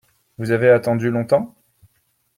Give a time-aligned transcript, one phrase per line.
[0.39, 1.53] Vous avez attendu longtemps?